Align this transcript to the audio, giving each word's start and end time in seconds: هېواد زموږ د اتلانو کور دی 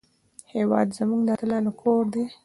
هېواد 0.53 0.87
زموږ 0.97 1.21
د 1.25 1.29
اتلانو 1.35 1.71
کور 1.81 2.03
دی 2.13 2.23